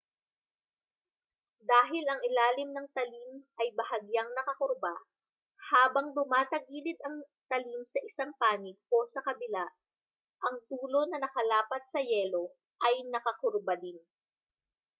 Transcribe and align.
dahil 1.71 2.01
ang 2.09 2.21
ilalim 2.29 2.69
ng 2.73 2.87
talim 2.97 3.31
ay 3.61 3.67
bahagyang 3.79 4.29
nakakurba 4.37 4.95
habang 5.71 6.07
tumatagilid 6.17 6.97
ang 7.05 7.15
talim 7.51 7.81
sa 7.91 7.99
isang 8.09 8.33
panig 8.41 8.77
o 8.95 9.05
sa 9.13 9.21
kabila 9.27 9.65
ang 10.49 10.55
dulo 10.73 11.01
na 11.07 11.17
nakalapat 11.23 11.81
sa 11.93 12.01
yelo 12.11 12.43
ay 12.87 12.95
nakakurba 13.13 13.73
din 13.83 13.99